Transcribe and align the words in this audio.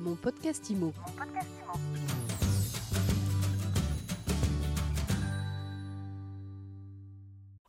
Mon 0.00 0.14
podcast 0.14 0.70
IMO. 0.70 0.94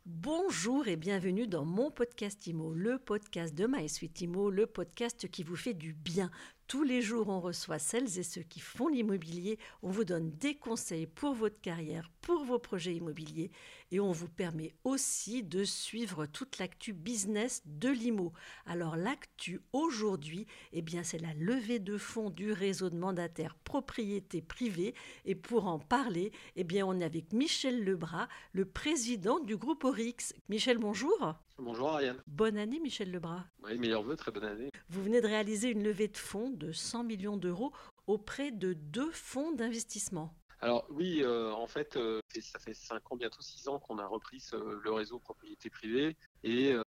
Bonjour 0.06 0.88
et 0.88 0.96
bienvenue 0.96 1.46
dans 1.46 1.66
mon 1.66 1.90
podcast 1.90 2.46
IMO, 2.46 2.72
le 2.72 2.98
podcast 2.98 3.54
de 3.54 3.66
MySuite 3.66 4.22
IMO, 4.22 4.48
le 4.48 4.66
podcast 4.66 5.28
qui 5.28 5.42
vous 5.42 5.56
fait 5.56 5.74
du 5.74 5.92
bien. 5.92 6.30
Tous 6.72 6.84
les 6.84 7.02
jours, 7.02 7.28
on 7.28 7.38
reçoit 7.38 7.78
celles 7.78 8.18
et 8.18 8.22
ceux 8.22 8.40
qui 8.40 8.58
font 8.58 8.88
l'immobilier. 8.88 9.58
On 9.82 9.90
vous 9.90 10.04
donne 10.04 10.30
des 10.30 10.54
conseils 10.54 11.06
pour 11.06 11.34
votre 11.34 11.60
carrière, 11.60 12.10
pour 12.22 12.44
vos 12.44 12.58
projets 12.58 12.94
immobiliers 12.94 13.50
et 13.90 14.00
on 14.00 14.10
vous 14.10 14.30
permet 14.30 14.72
aussi 14.84 15.42
de 15.42 15.64
suivre 15.64 16.24
toute 16.24 16.56
l'actu 16.56 16.94
business 16.94 17.60
de 17.66 17.90
l'IMO. 17.90 18.32
Alors 18.64 18.96
l'actu 18.96 19.60
aujourd'hui, 19.74 20.46
eh 20.72 20.80
bien 20.80 21.02
c'est 21.02 21.18
la 21.18 21.34
levée 21.34 21.78
de 21.78 21.98
fonds 21.98 22.30
du 22.30 22.52
réseau 22.52 22.88
de 22.88 22.96
mandataires 22.96 23.54
propriété 23.64 24.40
privée 24.40 24.94
et 25.26 25.34
pour 25.34 25.66
en 25.66 25.78
parler, 25.78 26.32
eh 26.56 26.64
bien 26.64 26.86
on 26.86 26.98
est 27.00 27.04
avec 27.04 27.34
Michel 27.34 27.84
Lebras, 27.84 28.28
le 28.52 28.64
président 28.64 29.40
du 29.40 29.58
groupe 29.58 29.84
Orix. 29.84 30.32
Michel, 30.48 30.78
bonjour. 30.78 31.34
Bonjour 31.58 31.90
Ariane. 31.90 32.22
Bonne 32.26 32.56
année 32.56 32.80
Michel 32.80 33.10
Lebras. 33.10 33.44
Oui, 33.62 33.76
meilleurs 33.76 34.02
vœux, 34.02 34.16
très 34.16 34.32
bonne 34.32 34.44
année. 34.44 34.71
Vous 34.92 35.02
venez 35.02 35.22
de 35.22 35.26
réaliser 35.26 35.70
une 35.70 35.82
levée 35.82 36.08
de 36.08 36.18
fonds 36.18 36.50
de 36.50 36.70
100 36.70 37.04
millions 37.04 37.38
d'euros 37.38 37.72
auprès 38.06 38.50
de 38.50 38.74
deux 38.74 39.10
fonds 39.10 39.50
d'investissement. 39.52 40.34
Alors 40.60 40.86
oui, 40.90 41.22
euh, 41.22 41.50
en 41.50 41.66
fait, 41.66 41.96
euh, 41.96 42.20
ça 42.42 42.58
fait 42.58 42.74
5 42.74 43.10
ans, 43.10 43.16
bientôt 43.16 43.40
6 43.40 43.68
ans 43.68 43.78
qu'on 43.78 43.96
a 43.96 44.06
repris 44.06 44.44
le 44.52 44.92
réseau 44.92 45.18
propriété 45.18 45.70
privée. 45.70 46.14
Et 46.44 46.74
euh, 46.74 46.82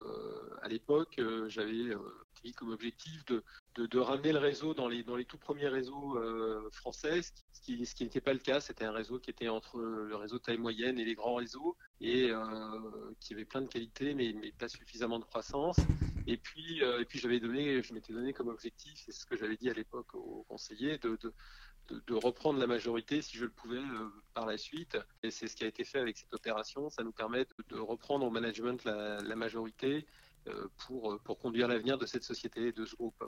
à 0.61 0.67
l'époque, 0.67 1.17
j'avais 1.47 1.95
comme 2.51 2.71
objectif 2.71 3.23
de, 3.25 3.43
de, 3.75 3.99
ramener 3.99 4.33
le 4.33 4.39
réseau 4.39 4.73
dans 4.73 4.87
les, 4.87 5.03
dans 5.03 5.15
les 5.15 5.25
tout 5.25 5.37
premiers 5.37 5.67
réseaux 5.67 6.19
français, 6.71 7.21
ce 7.21 7.61
qui, 7.61 7.85
ce 7.85 7.95
qui 7.95 8.03
n'était 8.03 8.21
pas 8.21 8.33
le 8.33 8.39
cas. 8.39 8.59
C'était 8.59 8.85
un 8.85 8.91
réseau 8.91 9.19
qui 9.19 9.29
était 9.29 9.47
entre 9.47 9.79
le 9.79 10.15
réseau 10.15 10.39
taille 10.39 10.57
moyenne 10.57 10.99
et 10.99 11.05
les 11.05 11.15
grands 11.15 11.35
réseaux, 11.35 11.77
et 12.01 12.31
qui 13.19 13.33
avait 13.33 13.45
plein 13.45 13.61
de 13.61 13.67
qualités, 13.67 14.13
mais, 14.13 14.33
mais 14.33 14.51
pas 14.51 14.67
suffisamment 14.67 15.19
de 15.19 15.25
croissance. 15.25 15.77
Et 16.27 16.37
puis, 16.37 16.81
et 16.81 17.05
puis 17.05 17.19
j'avais 17.19 17.39
donné, 17.39 17.81
je 17.81 17.93
m'étais 17.93 18.13
donné 18.13 18.33
comme 18.33 18.49
objectif, 18.49 19.01
c'est 19.05 19.11
ce 19.11 19.25
que 19.25 19.37
j'avais 19.37 19.57
dit 19.57 19.69
à 19.69 19.73
l'époque 19.73 20.13
aux 20.13 20.45
conseillers, 20.49 20.97
de, 20.97 21.17
de 21.21 21.33
de, 21.89 22.13
reprendre 22.13 22.59
la 22.59 22.67
majorité 22.67 23.21
si 23.21 23.37
je 23.37 23.45
le 23.45 23.51
pouvais 23.51 23.77
euh, 23.77 24.09
par 24.33 24.45
la 24.45 24.57
suite. 24.57 24.97
Et 25.21 25.31
c'est 25.31 25.47
ce 25.47 25.55
qui 25.55 25.63
a 25.63 25.67
été 25.67 25.83
fait 25.83 25.99
avec 25.99 26.17
cette 26.17 26.33
opération. 26.33 26.89
Ça 26.89 27.03
nous 27.03 27.11
permet 27.11 27.45
de, 27.69 27.77
reprendre 27.77 28.25
au 28.25 28.29
management 28.29 28.83
la, 28.85 29.35
majorité 29.35 29.95
euh, 29.97 30.01
pour, 30.77 31.19
pour 31.23 31.39
conduire 31.39 31.67
l'avenir 31.67 31.97
de 31.97 32.05
cette 32.05 32.23
société 32.23 32.67
et 32.67 32.71
de 32.71 32.85
ce 32.85 32.95
groupe. 32.95 33.23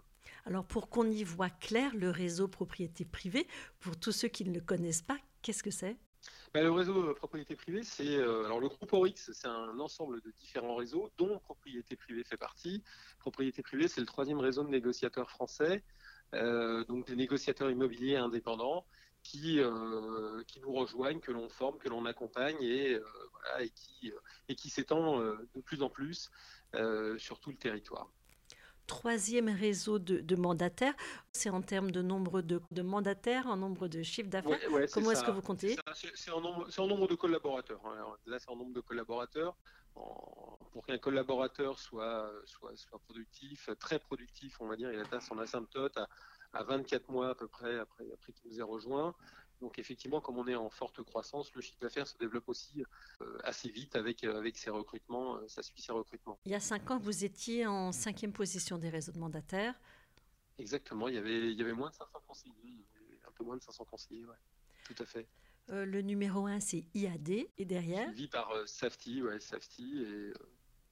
Alors 0.46 0.66
pour 0.66 0.90
qu'on 0.90 1.10
y 1.10 1.24
voit 1.24 1.50
clair, 1.50 1.92
le 1.96 2.10
réseau 2.10 2.48
propriété 2.48 3.06
privée, 3.06 3.48
pour 3.80 3.98
tous 3.98 4.12
ceux 4.12 4.28
qui 4.28 4.46
ne 4.46 4.54
le 4.54 4.62
connaissent 4.62 5.02
pas, 5.02 5.18
qu'est-ce 5.42 5.64
que 5.64 5.72
c'est? 5.72 5.98
Ben, 6.54 6.64
le 6.64 6.72
réseau 6.72 7.14
propriété 7.16 7.56
privée, 7.56 7.84
c'est 7.84 8.16
euh, 8.16 8.46
alors 8.46 8.60
le 8.60 8.68
groupe 8.68 8.92
Orix, 8.94 9.14
c'est 9.16 9.48
un 9.48 9.78
ensemble 9.80 10.22
de 10.22 10.32
différents 10.32 10.76
réseaux 10.76 11.12
dont 11.18 11.38
propriété 11.40 11.96
privée 11.96 12.24
fait 12.24 12.38
partie. 12.38 12.82
Propriété 13.20 13.62
privée, 13.62 13.88
c'est 13.88 14.00
le 14.00 14.08
troisième 14.08 14.40
réseau 14.40 14.64
de 14.64 14.70
négociateurs 14.70 15.30
français 15.30 15.84
euh, 16.34 16.84
donc 16.86 17.08
des 17.08 17.16
négociateurs 17.16 17.70
immobiliers 17.70 18.18
indépendants 18.18 18.86
qui, 19.24 19.60
euh, 19.60 20.44
qui 20.48 20.60
nous 20.60 20.74
rejoignent, 20.74 21.20
que 21.20 21.32
l'on 21.32 21.50
forme, 21.50 21.78
que 21.78 21.90
l'on 21.90 22.06
accompagne 22.06 22.62
et, 22.62 22.96
euh, 22.96 23.04
voilà, 23.32 23.64
et 23.64 23.70
qui, 23.70 24.12
et 24.50 24.56
qui 24.56 24.70
s'étend 24.70 25.20
de 25.20 25.62
plus 25.64 25.82
en 25.82 25.90
plus 25.90 26.30
sur 27.18 27.40
tout 27.40 27.52
le 27.52 27.58
territoire 27.58 28.10
troisième 28.86 29.50
réseau 29.50 30.00
de, 30.00 30.36
mandataires. 30.36 30.94
C'est 31.32 31.50
en 31.50 31.62
termes 31.62 31.92
de 31.92 32.02
nombre 32.02 32.42
de, 32.42 32.82
mandataires, 32.82 33.48
en 33.48 33.58
nombre 33.58 33.88
de 33.88 34.04
chiffres 34.04 34.30
d'affaires. 34.30 34.60
Comment 34.94 35.12
est-ce 35.12 35.24
que 35.24 35.32
vous 35.32 35.42
comptez? 35.42 35.76
C'est 35.94 36.32
en, 36.32 36.42
nombre 36.88 37.08
de 37.08 37.16
collaborateurs. 37.16 37.82
Hein. 37.86 38.16
là, 38.26 38.40
c'est 38.40 38.50
en 38.50 38.56
nombre 38.56 38.74
de 38.74 38.82
collaborateurs. 38.82 39.56
pour 39.94 40.86
qu'un 40.86 40.98
collaborateur 40.98 41.80
soit, 41.80 42.32
soit, 42.46 42.76
soit 42.76 43.00
productif, 43.00 43.70
très 43.80 44.00
productif, 44.00 44.58
on 44.60 44.68
va 44.68 44.76
dire, 44.76 44.92
il 44.92 45.00
atteint 45.00 45.20
son 45.20 45.38
asymptote 45.40 45.98
à, 45.98 46.08
à 46.54 46.64
24 46.64 47.10
mois 47.10 47.30
à 47.30 47.36
peu 47.36 47.48
près 47.48 47.80
après, 47.80 48.06
après 48.14 48.34
qu'il 48.34 48.52
nous 48.52 48.60
ait 48.60 48.64
rejoint. 48.64 49.16
Donc 49.62 49.80
effectivement, 49.80 50.22
comme 50.22 50.38
on 50.38 50.48
est 50.48 50.56
en 50.56 50.70
forte 50.70 51.02
croissance, 51.04 51.54
le 51.54 51.62
chiffre 51.62 51.80
d'affaires 51.80 52.08
se 52.08 52.18
développe 52.18 52.50
aussi 52.50 52.84
euh, 53.22 53.38
assez 53.44 53.70
vite 53.70 53.96
avec, 53.96 54.24
euh, 54.24 54.38
avec 54.38 54.58
ses 54.58 54.70
recrutements, 54.70 55.38
euh, 55.38 55.48
ça 55.48 55.64
suit 55.64 55.82
ses 55.82 55.92
recrutements. 55.92 56.38
Il 56.46 56.52
y 56.52 56.56
a 56.56 56.60
cinq 56.60 56.92
ans, 56.92 57.00
vous 57.00 57.24
étiez 57.24 57.66
en 57.66 57.92
cinquième 57.92 58.34
position 58.34 58.78
des 58.78 58.90
réseaux 58.90 59.14
de 59.14 59.20
mandataires. 59.20 59.76
Exactement, 60.58 61.08
il 61.08 61.16
y 61.16 61.18
avait, 61.18 61.52
il 61.52 61.58
y 61.58 61.62
avait 61.62 61.74
moins 61.74 61.90
de 61.90 61.96
500 61.96 62.12
conseillers, 62.28 62.86
un 63.28 63.32
peu 63.32 63.44
moins 63.44 63.58
de 63.58 63.62
500 63.62 63.86
conseillers, 63.86 64.26
ouais, 64.26 64.36
tout 64.86 64.96
à 65.02 65.06
fait. 65.06 65.28
le 65.68 66.02
numéro 66.02 66.46
un, 66.48 66.62
c'est 66.62 66.86
IAD, 66.94 67.30
et 67.30 67.66
derrière 67.66 68.08
Suivi 68.08 68.30
par 68.30 68.52
Safety, 68.66 69.22
ouais, 69.22 69.40
Safety, 69.40 70.02
et 70.02 70.34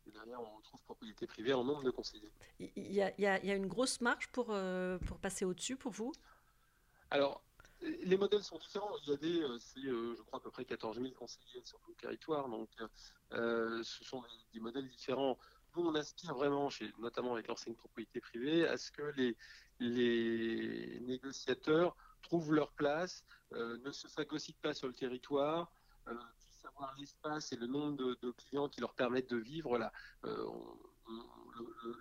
et 0.06 0.12
derrière, 0.12 0.42
on 0.42 0.58
retrouve 0.58 0.82
propriété 0.82 1.26
privée 1.26 1.54
en 1.54 1.64
nombre 1.64 1.82
de 1.82 1.90
conseillers. 1.90 2.30
Il 2.60 2.92
y 2.92 3.02
a, 3.02 3.18
y 3.18 3.26
a, 3.26 3.56
une 3.56 3.68
grosse 3.68 4.02
marge 4.02 4.28
pour, 4.34 4.48
pour 5.06 5.18
passer 5.20 5.46
au-dessus 5.46 5.78
pour 5.78 5.94
vous? 5.94 6.12
Alors, 7.10 7.42
les 8.04 8.18
modèles 8.18 8.44
sont 8.44 8.58
différents. 8.58 8.96
Il 9.04 9.10
y 9.10 9.14
a 9.14 9.18
des, 9.18 9.42
euh, 9.42 9.58
c'est, 9.60 9.86
euh, 9.86 10.16
je 10.16 10.22
crois, 10.24 10.40
à 10.40 10.42
peu 10.42 10.52
près 10.52 10.66
14 10.66 11.00
000 11.00 11.14
conseillers 11.14 11.62
sur 11.64 11.80
tout 11.80 11.92
le 11.92 11.96
territoire. 11.96 12.50
Donc, 12.50 12.70
ce 13.32 14.04
sont 14.04 14.24
des, 14.54 14.60
modèles 14.60 14.88
différents. 14.90 15.38
Nous, 15.76 15.84
on 15.84 15.96
aspire 15.96 16.34
vraiment, 16.36 16.70
chez, 16.70 16.92
notamment 17.00 17.34
avec 17.34 17.48
l'enseigne 17.48 17.76
propriété 17.76 18.20
privée, 18.22 18.68
à 18.68 18.78
ce 18.78 18.92
que 18.92 19.14
les, 19.80 21.00
négociateurs 21.02 21.96
trouvent 22.22 22.54
leur 22.54 22.72
place, 22.72 23.24
ne 23.52 23.92
se 23.92 24.08
phagocytent 24.08 24.62
pas 24.62 24.74
sur 24.74 24.88
le 24.88 24.94
territoire, 24.94 25.72
avoir 26.66 26.96
l'espace 26.98 27.52
et 27.52 27.56
le 27.56 27.68
nombre 27.68 28.16
de, 28.22 28.32
clients 28.32 28.70
qui 28.70 28.82
leur 28.82 28.94
permettent 28.94 29.30
de 29.30 29.38
vivre 29.38 29.78
là. 29.78 29.92
Euh, 30.26 30.48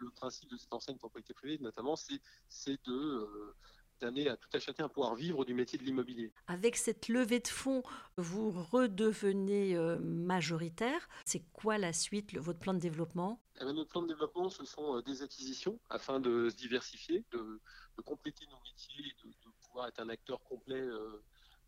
le, 0.00 0.10
principe 0.10 0.50
de 0.50 0.56
cette 0.56 0.72
enseigne 0.72 0.97
propriété 0.97 1.34
privée, 1.34 1.59
notamment, 1.59 1.97
c'est 1.97 2.84
de 2.87 3.54
euh, 4.02 4.32
à 4.32 4.36
tout 4.36 4.48
à 4.52 4.58
chacun 4.58 4.84
à 4.84 4.88
pouvoir 4.88 5.14
vivre 5.14 5.44
du 5.44 5.54
métier 5.54 5.78
de 5.78 5.84
l'immobilier. 5.84 6.32
Avec 6.46 6.76
cette 6.76 7.08
levée 7.08 7.40
de 7.40 7.48
fonds, 7.48 7.82
vous 8.16 8.50
redevenez 8.50 9.76
euh, 9.76 9.98
majoritaire. 9.98 11.08
C'est 11.24 11.44
quoi 11.52 11.78
la 11.78 11.92
suite, 11.92 12.36
votre 12.36 12.58
plan 12.58 12.74
de 12.74 12.78
développement? 12.78 13.41
Eh 13.60 13.64
ben, 13.64 13.72
Notre 13.72 13.91
plan 13.91 14.02
de 14.02 14.08
développement, 14.08 14.48
ce 14.48 14.64
sont 14.64 15.00
des 15.00 15.22
acquisitions 15.22 15.78
afin 15.91 16.20
de 16.20 16.48
se 16.48 16.56
diversifier, 16.56 17.24
de, 17.32 17.60
compléter 18.04 18.44
nos 18.50 18.58
métiers 18.64 19.06
et 19.06 19.26
de, 19.26 19.32
pouvoir 19.62 19.88
être 19.88 20.00
un 20.00 20.08
acteur 20.08 20.42
complet 20.42 20.82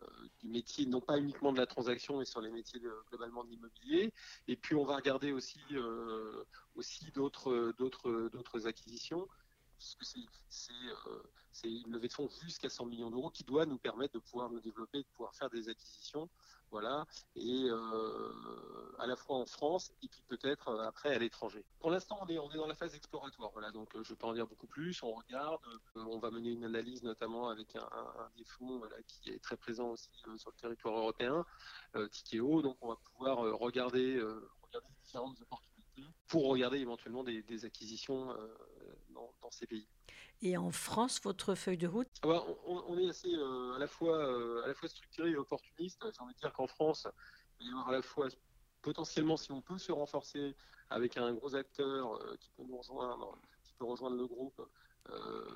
euh, 0.02 0.08
du 0.40 0.48
métier, 0.48 0.86
non 0.86 1.00
pas 1.00 1.18
uniquement 1.18 1.52
de 1.52 1.58
la 1.58 1.66
transaction, 1.66 2.18
mais 2.18 2.24
sur 2.24 2.40
les 2.40 2.50
métiers 2.50 2.80
globalement 3.08 3.44
de 3.44 3.50
l'immobilier. 3.50 4.12
Et 4.48 4.56
puis 4.56 4.74
on 4.74 4.84
va 4.84 4.96
regarder 4.96 5.32
aussi, 5.32 5.60
euh, 5.72 6.44
aussi 6.74 7.10
d'autres, 7.12 7.72
d'autres, 7.78 8.28
d'autres 8.32 8.66
acquisitions 8.66 9.28
puisque 9.98 10.18
euh, 11.06 11.22
c'est 11.52 11.70
une 11.70 11.92
levée 11.92 12.08
de 12.08 12.12
fonds 12.12 12.28
jusqu'à 12.42 12.70
100 12.70 12.86
millions 12.86 13.10
d'euros 13.10 13.30
qui 13.30 13.44
doit 13.44 13.66
nous 13.66 13.78
permettre 13.78 14.14
de 14.14 14.18
pouvoir 14.18 14.50
nous 14.50 14.60
développer, 14.60 14.98
de 14.98 15.08
pouvoir 15.14 15.34
faire 15.34 15.50
des 15.50 15.68
acquisitions, 15.68 16.28
voilà, 16.70 17.06
et 17.36 17.64
euh, 17.66 18.96
à 18.98 19.06
la 19.06 19.14
fois 19.14 19.36
en 19.36 19.46
France 19.46 19.92
et 20.02 20.08
puis 20.08 20.22
peut-être 20.26 20.68
euh, 20.68 20.88
après 20.88 21.14
à 21.14 21.18
l'étranger. 21.18 21.64
Pour 21.78 21.90
l'instant, 21.90 22.18
on 22.22 22.28
est, 22.28 22.56
dans 22.56 22.66
la 22.66 22.74
phase 22.74 22.94
exploratoire, 22.94 23.50
voilà, 23.52 23.70
donc 23.70 23.90
je 24.02 24.14
peux 24.14 24.26
en 24.26 24.32
dire 24.32 24.46
beaucoup 24.46 24.66
plus. 24.66 25.02
On 25.02 25.12
regarde, 25.12 25.60
on 25.94 26.18
va 26.18 26.30
mener 26.30 26.50
une 26.50 26.64
analyse 26.64 27.02
notamment 27.02 27.48
avec 27.48 27.76
un, 27.76 28.30
des 28.36 28.44
fonds 28.44 28.80
qui 29.06 29.30
est 29.30 29.42
très 29.42 29.56
présent 29.56 29.90
aussi 29.90 30.10
sur 30.36 30.50
le 30.50 30.56
territoire 30.56 30.96
européen, 30.96 31.44
Tikeo, 32.10 32.62
donc 32.62 32.76
on 32.80 32.88
va 32.88 32.96
pouvoir 32.96 33.38
regarder, 33.58 34.20
regarder 34.62 34.88
différentes 35.02 35.40
opportunités 35.40 35.73
pour 36.28 36.48
regarder 36.48 36.78
éventuellement 36.78 37.22
des, 37.22 37.64
acquisitions 37.64 38.30
euh, 38.32 38.48
dans, 39.10 39.50
ces 39.50 39.66
pays. 39.66 39.86
Et 40.42 40.56
en 40.56 40.70
France, 40.70 41.20
votre 41.22 41.54
feuille 41.54 41.78
de 41.78 41.86
route 41.86 42.08
ah 42.22 42.26
bah, 42.26 42.44
on, 42.66 42.98
est 42.98 43.08
assez 43.08 43.32
euh, 43.32 43.74
à, 43.74 43.78
la 43.78 43.86
fois, 43.86 44.18
euh, 44.18 44.64
à 44.64 44.68
la 44.68 44.74
fois 44.74 44.88
structuré 44.88 45.30
et 45.30 45.36
opportuniste. 45.36 46.04
J'ai 46.12 46.20
envie 46.22 46.34
de 46.34 46.38
dire 46.38 46.52
qu'en 46.52 46.66
France, 46.66 47.06
il 47.60 47.66
va 47.66 47.68
y 47.68 47.72
avoir 47.72 47.88
à 47.88 47.92
la 47.92 48.02
fois 48.02 48.28
potentiellement, 48.82 49.36
si 49.36 49.52
on 49.52 49.62
peut 49.62 49.78
se 49.78 49.92
renforcer 49.92 50.56
avec 50.90 51.16
un 51.16 51.32
gros 51.32 51.54
acteur 51.54 52.20
qui 52.40 52.50
peut 52.50 52.64
nous 52.64 52.76
rejoindre, 52.76 53.38
qui 53.62 53.72
peut 53.74 53.86
rejoindre 53.86 54.16
le 54.16 54.26
groupe, 54.26 54.60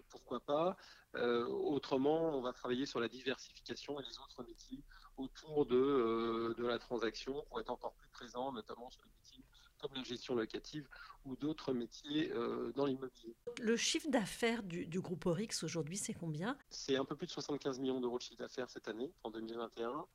pourquoi 0.08 0.40
pas. 0.40 0.76
autrement, 1.14 2.38
on 2.38 2.40
va 2.40 2.54
travailler 2.54 2.86
sur 2.86 3.00
la 3.00 3.08
diversification 3.08 4.00
et 4.00 4.02
les 4.04 4.18
autres 4.18 4.42
métiers 4.44 4.82
autour 5.18 5.66
de, 5.66 6.54
de 6.56 6.66
la 6.66 6.78
transaction 6.78 7.44
pour 7.48 7.60
être 7.60 7.70
encore 7.70 7.92
plus 7.94 8.08
présent, 8.08 8.50
notamment 8.52 8.88
sur 8.88 9.02
les 9.04 9.10
métiers 9.10 9.37
comme 9.78 9.94
la 9.94 10.02
gestion 10.02 10.34
locative 10.34 10.88
ou 11.24 11.36
d'autres 11.36 11.72
métiers 11.72 12.30
euh, 12.32 12.72
dans 12.74 12.86
l'immobilier. 12.86 13.34
Le 13.60 13.76
chiffre 13.76 14.08
d'affaires 14.08 14.62
du, 14.62 15.00
groupe 15.00 15.26
Orix 15.26 15.62
aujourd'hui, 15.62 15.96
c'est 15.96 16.14
combien? 16.14 16.56
C'est 16.70 16.96
un 16.96 17.04
peu 17.04 17.16
plus 17.16 17.26
de 17.26 17.32
75 17.32 17.78
millions 17.78 18.00
d'euros 18.00 18.18
de 18.18 18.22
chiffre 18.22 18.38
d'affaires 18.38 18.70
cette 18.70 18.88
année, 18.88 19.12
en 19.22 19.30
2021. 19.30 20.06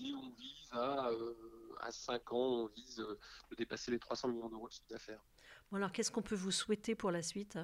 Et 0.00 0.14
on 0.14 0.30
vise 0.30 0.68
à, 0.72 1.10
euh, 1.10 1.34
à 1.80 1.92
5 1.92 2.32
ans, 2.32 2.36
on 2.38 2.66
vise 2.68 3.00
euh, 3.00 3.18
de 3.50 3.56
dépasser 3.56 3.90
les 3.90 3.98
300 3.98 4.28
millions 4.28 4.48
d'euros 4.48 4.68
de 4.68 4.72
chiffre 4.72 4.88
d'affaires. 4.88 5.22
Bon 5.70 5.76
alors, 5.76 5.92
qu'est-ce 5.92 6.10
qu'on 6.10 6.22
peut 6.22 6.34
vous 6.34 6.50
souhaiter 6.50 6.94
pour 6.94 7.10
la 7.10 7.22
suite? 7.22 7.58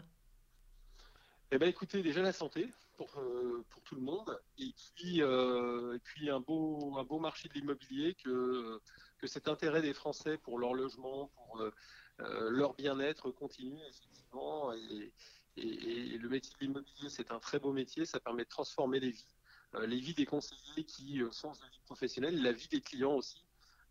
Eh 1.50 1.59
ben, 1.59 1.69
écoutez, 1.69 2.03
déjà 2.03 2.21
la 2.21 2.33
santé, 2.33 2.71
pour, 2.99 3.11
pour 3.71 3.83
tout 3.83 3.95
le 3.95 4.03
monde. 4.03 4.39
Et 4.59 4.75
puis, 4.97 5.21
et 5.21 5.99
puis 6.05 6.29
un, 6.29 6.41
beau, 6.41 6.99
un 6.99 7.05
beau 7.05 7.19
marché 7.19 7.49
de 7.49 7.55
l'immobilier 7.55 8.15
que, 8.23 8.83
que 9.19 9.26
cet 9.26 9.49
intérêt 9.49 9.82
des 9.82 9.94
Français 9.94 10.38
pour 10.38 10.59
leur 10.59 10.75
logement, 10.75 11.31
pour 11.35 11.62
leur 12.19 12.75
bien-être 12.75 13.31
continue, 13.31 13.81
effectivement. 13.88 14.73
Et, 14.73 15.12
le 15.56 16.29
métier 16.29 16.53
de 16.55 16.67
l'immobilier, 16.67 17.09
c'est 17.09 17.32
un 17.32 17.41
très 17.41 17.59
beau 17.59 17.73
métier. 17.73 18.06
Ça 18.06 18.20
permet 18.20 18.44
de 18.44 18.49
transformer 18.49 19.00
les 19.00 19.11
vies. 19.11 19.35
les 19.87 19.99
vies 19.99 20.15
des 20.15 20.26
conseillers 20.26 20.85
qui 20.85 21.20
sont 21.32 21.50
de 21.50 21.56
vie 21.56 21.81
professionnelle, 21.85 22.43
la 22.43 22.53
vie 22.53 22.69
des 22.69 22.81
clients 22.81 23.15
aussi. 23.15 23.44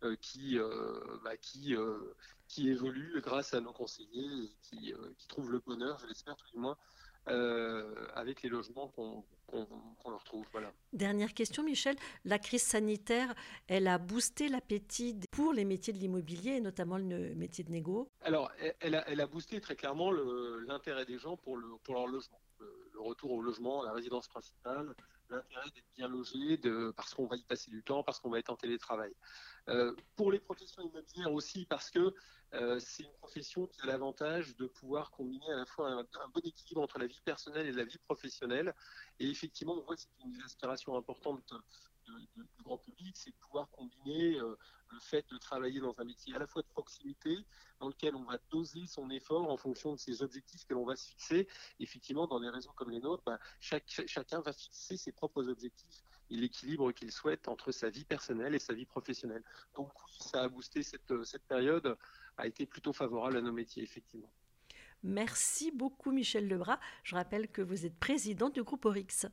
Euh, 0.04 0.14
qui, 0.20 0.56
euh, 0.56 1.18
bah, 1.24 1.36
qui, 1.36 1.74
euh, 1.74 2.14
qui 2.46 2.68
évolue 2.68 3.20
grâce 3.20 3.52
à 3.52 3.60
nos 3.60 3.72
conseillers 3.72 4.44
et 4.44 4.56
qui, 4.62 4.94
qui 5.16 5.26
trouvent 5.26 5.50
le 5.50 5.58
bonheur, 5.58 5.98
je 5.98 6.06
l'espère 6.06 6.36
tout 6.36 6.46
du 6.52 6.58
moins, 6.58 6.78
avec 7.26 8.42
les 8.42 8.48
logements 8.48 8.88
qu'on 8.88 10.10
leur 10.10 10.24
trouve. 10.24 10.46
Voilà. 10.52 10.72
Dernière 10.92 11.34
question, 11.34 11.62
Michel. 11.62 11.96
La 12.24 12.38
crise 12.38 12.62
sanitaire, 12.62 13.34
elle 13.66 13.86
a 13.86 13.98
boosté 13.98 14.48
l'appétit 14.48 15.18
pour 15.30 15.52
les 15.52 15.64
métiers 15.64 15.92
de 15.92 15.98
l'immobilier, 15.98 16.52
et 16.52 16.60
notamment 16.60 16.98
le 16.98 17.34
métier 17.34 17.64
de 17.64 17.70
négo? 17.70 18.08
Alors, 18.22 18.50
elle 18.80 18.94
a, 18.94 19.08
elle 19.08 19.20
a 19.20 19.26
boosté 19.26 19.60
très 19.60 19.76
clairement 19.76 20.10
l'intérêt 20.66 21.04
des 21.04 21.18
gens 21.18 21.36
pour, 21.36 21.56
le, 21.56 21.66
pour 21.84 21.94
leur 21.94 22.06
logement. 22.06 22.40
Le, 22.98 23.02
retour 23.08 23.32
au 23.32 23.40
logement, 23.40 23.82
la 23.82 23.92
résidence 23.92 24.28
principale, 24.28 24.94
l'intérêt 25.30 25.70
d'être 25.70 25.86
bien 25.96 26.08
logé, 26.08 26.60
parce 26.96 27.14
qu'on 27.14 27.26
va 27.26 27.36
y 27.36 27.44
passer 27.44 27.70
du 27.70 27.82
temps, 27.82 28.02
parce 28.02 28.20
qu'on 28.20 28.30
va 28.30 28.38
être 28.38 28.50
en 28.50 28.56
télétravail. 28.56 29.12
Euh, 29.68 29.94
pour 30.16 30.32
les 30.32 30.40
professions 30.40 30.82
immobilières 30.82 31.32
aussi, 31.32 31.66
parce 31.66 31.90
que 31.90 32.14
euh, 32.54 32.78
c'est 32.80 33.02
une 33.02 33.12
profession 33.20 33.66
qui 33.66 33.82
a 33.82 33.86
l'avantage 33.86 34.56
de 34.56 34.66
pouvoir 34.66 35.10
combiner 35.10 35.50
à 35.52 35.56
la 35.56 35.66
fois 35.66 35.90
un, 35.90 36.28
bon 36.34 36.40
équilibre 36.42 36.80
entre 36.80 36.98
la 36.98 37.06
vie 37.06 37.20
personnelle 37.24 37.66
et 37.66 37.72
la 37.72 37.84
vie 37.84 37.98
professionnelle. 37.98 38.74
Et 39.18 39.28
effectivement, 39.28 39.74
on 39.74 39.82
voit 39.82 39.96
que 39.96 40.02
c'est 40.02 40.24
une 40.24 40.42
aspiration 40.42 40.96
importante 40.96 41.52
du 42.16 42.62
grand 42.62 42.78
public, 42.78 43.16
c'est 43.16 43.30
de 43.30 43.36
pouvoir 43.36 43.68
combiner 43.70 44.38
euh, 44.38 44.56
le 44.90 44.98
fait 45.00 45.26
de 45.30 45.38
travailler 45.38 45.80
dans 45.80 45.94
un 45.98 46.04
métier 46.04 46.34
à 46.34 46.38
la 46.38 46.46
fois 46.46 46.62
de 46.62 46.68
proximité, 46.68 47.36
dans 47.80 47.88
lequel 47.88 48.14
on 48.14 48.24
va 48.24 48.38
doser 48.50 48.86
son 48.86 49.10
effort 49.10 49.50
en 49.50 49.56
fonction 49.56 49.92
de 49.92 49.98
ses 49.98 50.22
objectifs 50.22 50.64
que 50.64 50.74
l'on 50.74 50.84
va 50.84 50.96
se 50.96 51.08
fixer. 51.08 51.48
Effectivement, 51.80 52.26
dans 52.26 52.40
des 52.40 52.48
réseaux 52.48 52.72
comme 52.72 52.90
les 52.90 53.00
nôtres, 53.00 53.22
bah, 53.24 53.38
chacun 53.60 54.40
va 54.40 54.52
fixer 54.52 54.96
ses 54.96 55.12
propres 55.12 55.48
objectifs 55.48 56.02
et 56.30 56.36
l'équilibre 56.36 56.92
qu'il 56.92 57.12
souhaite 57.12 57.48
entre 57.48 57.72
sa 57.72 57.90
vie 57.90 58.04
personnelle 58.04 58.54
et 58.54 58.58
sa 58.58 58.74
vie 58.74 58.86
professionnelle. 58.86 59.42
Donc 59.74 59.90
oui, 60.06 60.16
ça 60.20 60.42
a 60.42 60.48
boosté 60.48 60.82
cette, 60.82 61.10
euh, 61.10 61.24
cette 61.24 61.44
période, 61.44 61.96
a 62.36 62.46
été 62.46 62.66
plutôt 62.66 62.92
favorable 62.92 63.36
à 63.36 63.40
nos 63.40 63.52
métiers, 63.52 63.82
effectivement. 63.82 64.30
Merci 65.02 65.70
beaucoup 65.70 66.10
Michel 66.10 66.48
Lebras. 66.48 66.80
Je 67.04 67.14
rappelle 67.14 67.48
que 67.48 67.62
vous 67.62 67.86
êtes 67.86 67.96
président 67.98 68.48
du 68.50 68.62
groupe 68.62 68.84
Orix. 68.84 69.26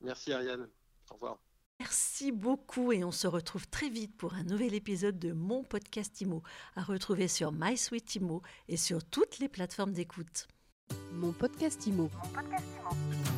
Merci 0.00 0.32
Ariane. 0.32 0.68
Au 1.10 1.14
revoir. 1.14 1.38
Merci 1.80 2.30
beaucoup 2.30 2.92
et 2.92 3.04
on 3.04 3.10
se 3.10 3.26
retrouve 3.26 3.66
très 3.66 3.88
vite 3.88 4.14
pour 4.14 4.34
un 4.34 4.42
nouvel 4.42 4.74
épisode 4.74 5.18
de 5.18 5.32
mon 5.32 5.64
podcast 5.64 6.20
IMO 6.20 6.42
à 6.76 6.82
retrouver 6.82 7.26
sur 7.26 7.52
MySuite 7.52 8.16
IMO 8.16 8.42
et 8.68 8.76
sur 8.76 9.02
toutes 9.02 9.38
les 9.38 9.48
plateformes 9.48 9.94
d'écoute. 9.94 10.46
Mon 11.14 11.32
podcast 11.32 11.86
IMO. 11.86 12.10
Mon 12.12 12.28
podcast 12.28 12.66
IMO. 12.76 13.29